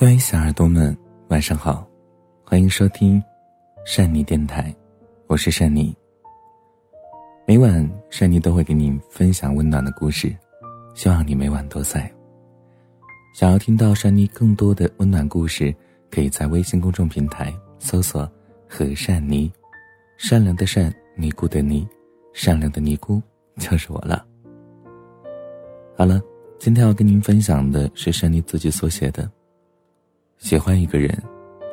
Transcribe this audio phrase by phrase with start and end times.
[0.00, 0.96] 各位小耳朵们，
[1.28, 1.86] 晚上好，
[2.42, 3.22] 欢迎收听
[3.84, 4.74] 善妮电台，
[5.26, 5.94] 我是善妮。
[7.46, 10.34] 每晚善妮都会给你分享温暖的故事，
[10.94, 12.10] 希望你每晚都在。
[13.34, 15.70] 想要听到善妮更多的温暖故事，
[16.10, 18.26] 可以在微信公众平台搜索
[18.66, 19.52] “和善妮”，
[20.16, 21.86] 善良的善，尼姑的尼，
[22.32, 23.20] 善良的尼姑
[23.58, 24.24] 就是我了。
[25.94, 26.22] 好了，
[26.58, 29.30] 今天要跟您分享的是善妮自己所写的。
[30.40, 31.14] 喜欢一个人，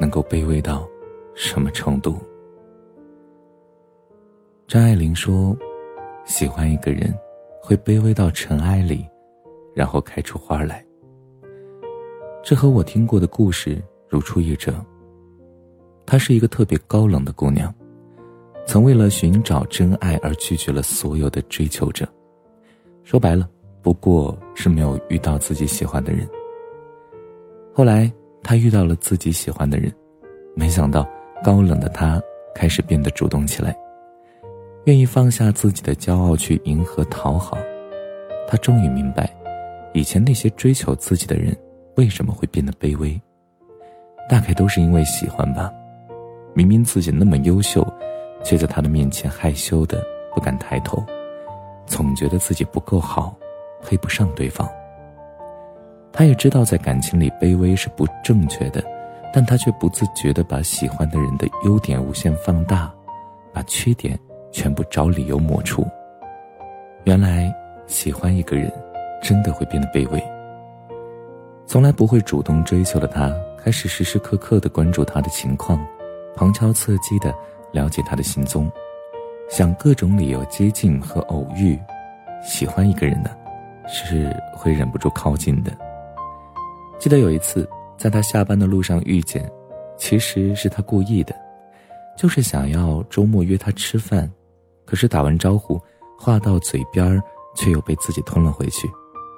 [0.00, 0.88] 能够卑微到
[1.34, 2.16] 什么程度？
[4.66, 5.54] 张爱玲说
[6.24, 7.14] ：“喜欢一个人，
[7.60, 9.06] 会卑微到尘埃里，
[9.74, 10.82] 然后开出花来。”
[12.42, 14.74] 这和我听过的故事如出一辙。
[16.06, 17.72] 她是一个特别高冷的姑娘，
[18.66, 22.08] 曾为了寻找真爱而拒绝了所有的追求者。
[23.02, 23.46] 说白了，
[23.82, 26.26] 不过是没有遇到自己喜欢的人。
[27.70, 28.10] 后来。
[28.44, 29.90] 他遇到了自己喜欢的人，
[30.54, 31.08] 没想到
[31.42, 32.22] 高冷的他
[32.54, 33.74] 开始变得主动起来，
[34.84, 37.56] 愿意放下自己的骄傲去迎合讨好。
[38.46, 39.34] 他终于明白，
[39.94, 41.56] 以前那些追求自己的人
[41.96, 43.18] 为什么会变得卑微，
[44.28, 45.72] 大概都是因为喜欢吧。
[46.52, 47.84] 明明自己那么优秀，
[48.44, 51.02] 却在他的面前害羞的不敢抬头，
[51.86, 53.34] 总觉得自己不够好，
[53.82, 54.68] 配不上对方。
[56.16, 58.80] 他也知道在感情里卑微是不正确的，
[59.32, 62.88] 但他却不自觉地把喜欢的人的优点无限放大，
[63.52, 64.16] 把缺点
[64.52, 65.84] 全部找理由抹除。
[67.02, 67.52] 原来
[67.88, 68.72] 喜欢一个人，
[69.20, 70.22] 真的会变得卑微。
[71.66, 75.84] 从来不会主动追求的他，开始时时刻刻地关注他的情况，
[76.36, 77.34] 旁敲侧击地
[77.72, 78.70] 了解他的行踪，
[79.50, 81.76] 想各种理由接近和偶遇。
[82.40, 83.30] 喜欢一个人呢，
[83.88, 85.72] 是会忍不住靠近的。
[87.04, 87.68] 记得有一次，
[87.98, 89.46] 在他下班的路上遇见，
[89.94, 91.36] 其实是他故意的，
[92.16, 94.26] 就是想要周末约他吃饭，
[94.86, 95.78] 可是打完招呼，
[96.18, 97.22] 话到嘴边儿，
[97.54, 98.90] 却又被自己吞了回去，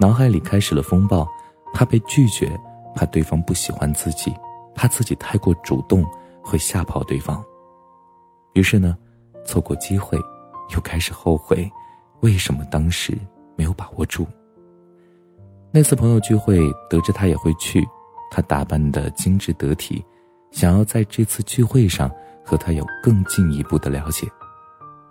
[0.00, 1.28] 脑海里开始了风暴，
[1.74, 2.50] 怕被拒绝，
[2.94, 4.34] 怕对方不喜欢自己，
[4.74, 6.02] 怕自己太过主动
[6.42, 7.44] 会吓跑对方，
[8.54, 8.96] 于是呢，
[9.44, 10.18] 错过机会，
[10.74, 11.70] 又开始后悔，
[12.20, 13.18] 为什么当时
[13.54, 14.26] 没有把握住。
[15.72, 16.58] 那次朋友聚会，
[16.88, 17.86] 得知他也会去，
[18.28, 20.04] 他打扮的精致得体，
[20.50, 22.10] 想要在这次聚会上
[22.44, 24.26] 和他有更进一步的了解。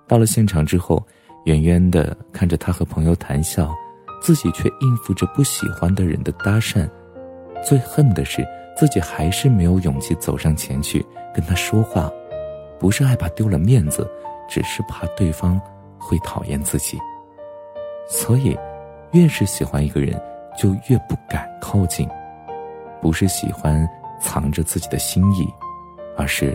[0.05, 1.01] 到了现场之后，
[1.45, 3.73] 远远的看着他和朋友谈笑，
[4.21, 6.89] 自己却应付着不喜欢的人的搭讪。
[7.63, 8.45] 最恨的是
[8.75, 12.11] 自己还是没有勇气走上前去跟他说话，
[12.77, 14.05] 不是害怕丢了面子，
[14.49, 15.59] 只是怕对方
[15.97, 16.97] 会讨厌自己。
[18.09, 18.57] 所以，
[19.13, 20.21] 越是喜欢一个人。
[20.59, 22.05] 就越不敢靠近，
[23.01, 23.87] 不是喜欢
[24.19, 25.47] 藏着自己的心意，
[26.17, 26.53] 而是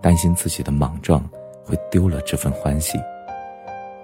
[0.00, 1.22] 担心自己的莽撞
[1.62, 2.98] 会丢了这份欢喜。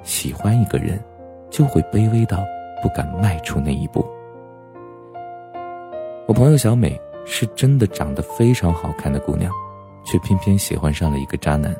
[0.02, 1.02] 喜欢一个人，
[1.48, 2.44] 就会卑微到
[2.82, 4.06] 不敢迈出那一步。
[6.26, 9.50] 我朋友小美是真的长得非常好看的姑娘，
[10.04, 11.74] 却偏偏喜欢上了一个渣男。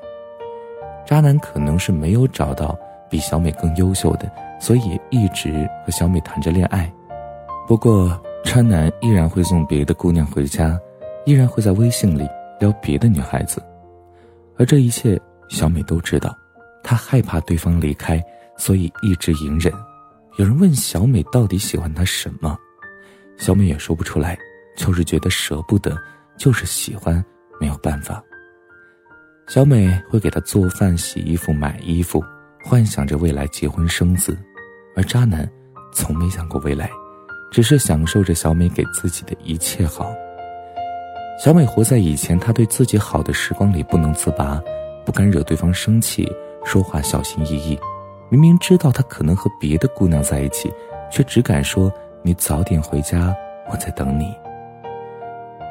[1.05, 2.75] 渣男可能是没有找到
[3.11, 6.91] 比小美更优秀的，所以一直和小美谈着恋爱。
[7.69, 10.81] 不过，渣男依然会送别的姑娘回家，
[11.27, 12.27] 依然会在微信里
[12.59, 13.63] 撩别的女孩子，
[14.57, 15.21] 而这一切
[15.51, 16.35] 小美都知道。
[16.83, 18.25] 她害怕对方离开，
[18.57, 19.71] 所以一直隐忍。
[20.39, 22.57] 有人问小美到底喜欢他什么，
[23.37, 24.39] 小美也说不出来，
[24.75, 25.95] 就是觉得舍不得，
[26.39, 27.23] 就是喜欢，
[27.61, 28.25] 没有办法。
[29.47, 32.25] 小美会给他做饭、洗衣服、买衣服，
[32.65, 34.39] 幻想着未来结婚生子，
[34.97, 35.47] 而渣男
[35.93, 36.91] 从没想过未来。
[37.51, 40.13] 只是享受着小美给自己的一切好。
[41.43, 44.61] 小美活在以前她对自己好的时光里不能自拔，
[45.05, 46.31] 不敢惹对方生气，
[46.65, 47.79] 说话小心翼翼。
[48.31, 50.71] 明明知道他可能和别的姑娘在一起，
[51.11, 51.91] 却只敢说
[52.23, 53.35] ：“你早点回家，
[53.71, 54.35] 我在等你。”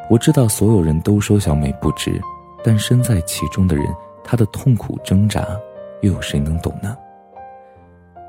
[0.10, 2.20] 我知道所有人都说小美不值，
[2.64, 3.86] 但身在其中的人，
[4.24, 5.46] 她的痛苦挣扎，
[6.02, 6.98] 又有谁能懂呢？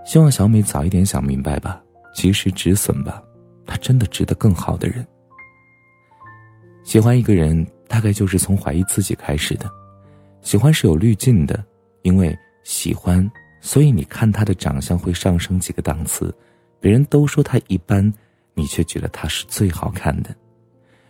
[0.05, 1.81] 希望小美早一点想明白吧，
[2.13, 3.23] 及时止损吧。
[3.79, 5.07] 真的值得更好的人。
[6.85, 9.71] 喜欢一个人，大概就是从怀疑自己开始的。
[10.43, 11.65] 喜欢是有滤镜的，
[12.03, 13.31] 因为喜欢，
[13.61, 16.35] 所以你看他的长相会上升几个档次。
[16.81, 18.13] 别人都说他一般，
[18.55, 20.35] 你却觉得他是最好看的。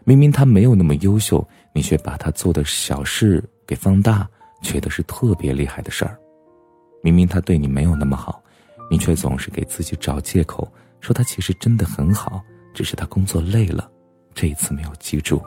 [0.04, 4.28] 明明他没有那么优秀，你却把他做的小事给放大，
[4.62, 6.18] 觉得是特别厉害的事儿。
[7.02, 8.42] 明明他对你没有那么好，
[8.90, 10.66] 你却总是给自己找借口。
[11.00, 12.42] 说他其实真的很好，
[12.78, 13.90] 只是他工作累了，
[14.32, 15.42] 这一次没有记住。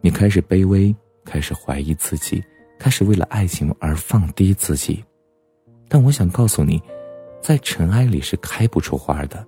[0.00, 0.92] 你开始卑微，
[1.24, 2.42] 开始怀疑自己，
[2.80, 5.04] 开始为了爱情而放低自己。
[5.86, 6.82] 但我想告诉你，
[7.40, 9.46] 在尘埃里是开不出花的。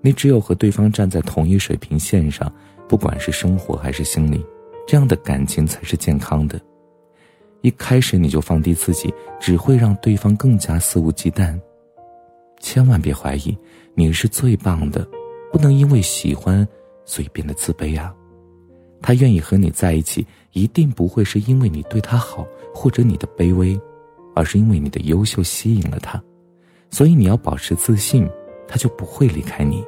[0.00, 2.50] 你只有和对方站在同一水平线上，
[2.88, 4.42] 不管是生活还是心理，
[4.88, 6.58] 这样的感情才是健康的。
[7.60, 11.60] 一开始你就放低自己，只会让对方更加肆无忌惮。
[12.58, 13.54] 千万别怀疑，
[13.94, 15.06] 你是最棒的，
[15.56, 16.68] 不能因为喜欢
[17.06, 18.14] 所以变得自卑啊。
[19.00, 23.80] 他愿意和你在一起，一定不会是因为你对他好或者你的卑微，
[24.34, 26.22] 而是因为你的优秀吸引了他。
[26.90, 28.28] 所以你要保持自信，
[28.68, 29.82] 他就不会离开你。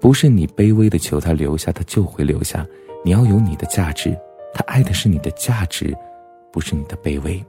[0.00, 2.64] 不是你卑微的求他留下，他就会留下。
[3.04, 4.16] 你要有你的价值，
[4.52, 5.92] 他爱的是你的价值，
[6.52, 7.44] 不是你的卑微。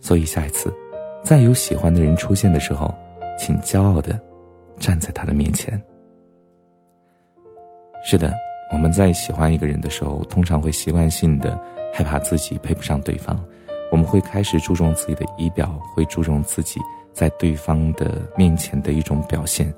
[0.00, 0.74] 所以下一次，
[1.22, 2.92] 再有喜欢的人出现的时候，
[3.38, 4.20] 请骄傲的
[4.80, 5.80] 站在他的面前。
[8.02, 8.32] 是的。
[8.70, 11.60] 我们在喜欢一个人的时候，通常会习惯性的
[11.92, 13.38] 害怕自己配不上对方，
[13.90, 16.80] 我们会开始注重自己的仪表，会注重自己
[17.12, 19.70] 在对方的面前的一种表现。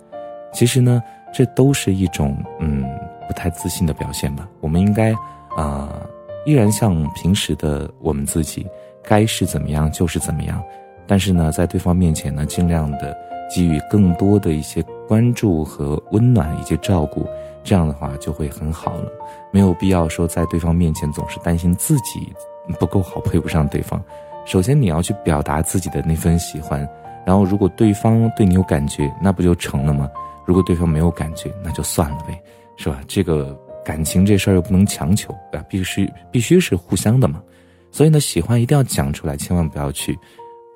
[0.52, 2.84] 其实呢，这都是一种嗯
[3.26, 4.48] 不太自信的表现吧。
[4.60, 5.12] 我们应该
[5.56, 6.00] 啊，
[6.46, 8.64] 依然像平时的我们自己，
[9.02, 10.62] 该是怎么样就是怎么样。
[11.04, 13.16] 但是呢，在对方面前呢，尽量的
[13.52, 17.26] 给予更多的一些关注和温暖以及照顾。
[17.64, 19.10] 这样的话就会很好了，
[19.50, 22.30] 没有必要说在对方面前总是担心自己
[22.78, 24.00] 不够好，配不上对方。
[24.44, 26.86] 首先你要去表达自己的那份喜欢，
[27.24, 30.10] 然后如果对方对你有感觉，那不就成了吗？
[30.44, 32.38] 如果对方没有感觉，那就算了呗，
[32.76, 33.00] 是吧？
[33.08, 37.42] 这个感情这事儿又不能强求，啊，必须必须是互相的嘛。
[37.90, 40.18] 所以呢，喜欢一定要讲出来，千万不要去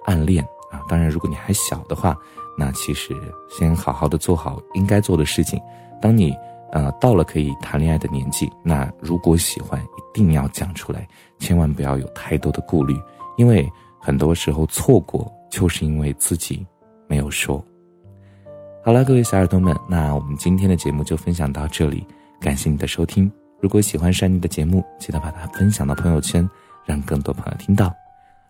[0.06, 0.80] 暗恋啊。
[0.88, 2.16] 当然，如果你还小的话，
[2.56, 3.14] 那其实
[3.50, 5.60] 先好好的做好应该做的事情。
[6.00, 6.34] 当你。
[6.72, 12.94] 呃，到了可以谈恋爱的年纪，那如果喜欢，一定要讲出来，千万不要有太多的顾虑，
[13.36, 13.66] 因为
[13.98, 16.66] 很多时候错过就是因为自己
[17.06, 17.64] 没有说。
[18.84, 22.06] 好了，各位小耳朵们，那我们今天的节目就分享到这里，
[22.40, 23.30] 感谢你的收听。
[23.60, 26.48] 如果喜欢珊妮的节目，记得把它分享到朋友圈，
[26.84, 27.92] 让更多朋友听到。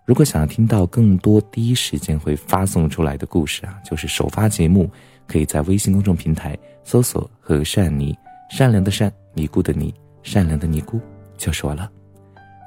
[0.04, 4.90] 如果想要听到更多第一时间会发送出来的故事啊，就是首发节目。
[5.28, 8.16] 可以在微信公众平台搜索“和善妮”，
[8.50, 10.98] 善良的善，尼姑的尼，善良的尼姑
[11.36, 11.88] 就是我了。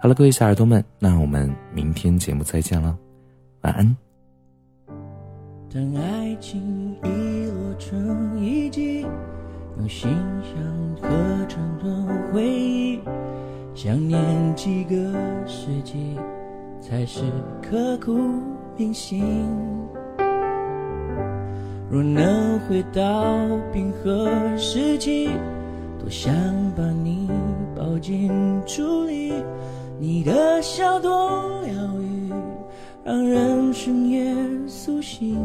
[0.01, 2.95] 好了，各位小耳朵们，那我们明天节目再见了，
[3.61, 3.97] 晚安。
[5.73, 9.01] 当爱情遗落成遗迹，
[9.77, 10.11] 用心
[10.43, 12.99] 想合成段回忆，
[13.73, 14.95] 想念几个
[15.47, 16.15] 世纪，
[16.81, 17.21] 才是
[17.61, 18.17] 刻骨
[18.75, 19.23] 铭心。
[21.91, 23.35] 若能回到
[23.73, 25.27] 冰河时期，
[25.99, 26.33] 多想
[26.73, 27.27] 把你
[27.75, 28.31] 抱进
[28.65, 29.33] 处里。
[29.99, 31.11] 你的笑多
[31.65, 32.31] 疗愈，
[33.03, 34.33] 让人生也
[34.67, 35.37] 苏醒。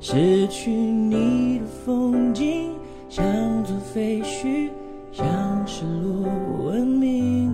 [0.00, 2.70] 失去你的风景，
[3.08, 3.24] 像
[3.64, 4.70] 座废墟，
[5.10, 5.26] 像
[5.66, 6.30] 失落
[6.66, 7.52] 文明。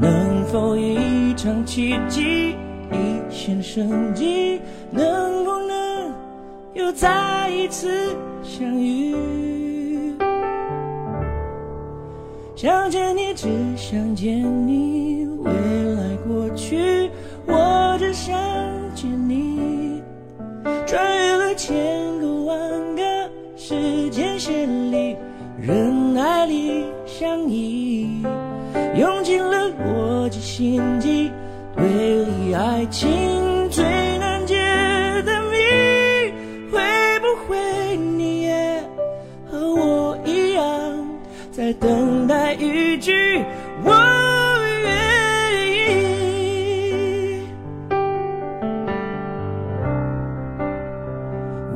[0.00, 2.54] 能否一场奇迹，
[2.92, 4.60] 一线生机，
[4.92, 5.81] 能不能？
[6.74, 9.14] 又再一次相遇，
[12.56, 13.46] 想见你，只
[13.76, 17.10] 想见你，未来过去，
[17.46, 18.34] 我只想
[18.94, 20.02] 见你。
[20.86, 22.56] 穿越了千个万
[22.96, 23.02] 个
[23.54, 25.14] 时间线里，
[25.60, 28.22] 人海里相依，
[28.96, 31.30] 用尽了逻辑心机
[31.76, 31.84] 推
[32.24, 33.10] 理爱情
[41.52, 43.12] 在等待一句
[43.84, 43.92] 我
[44.82, 44.88] 愿
[45.76, 47.44] 意，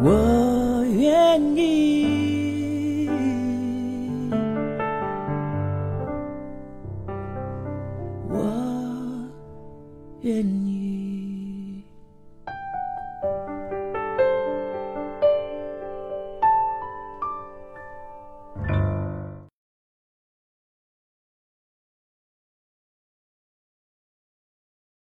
[0.02, 3.10] 我愿意，
[8.30, 8.34] 我
[10.22, 10.75] 愿意。